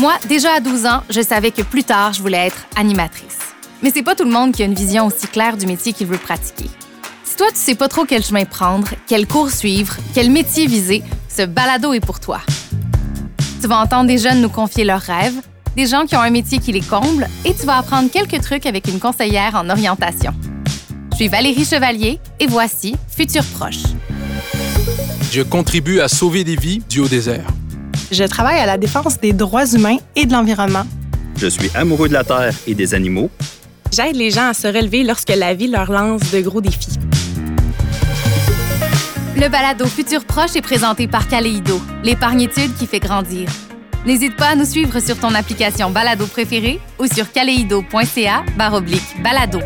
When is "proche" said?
23.44-23.82, 40.24-40.56